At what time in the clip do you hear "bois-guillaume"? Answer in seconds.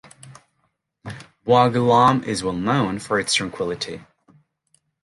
1.43-2.23